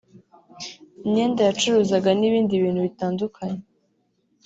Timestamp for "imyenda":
1.05-1.39